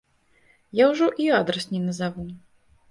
Я 0.83 0.89
ўжо 0.93 1.11
і 1.27 1.31
адрас 1.41 1.71
не 1.77 1.87
назаву. 1.87 2.29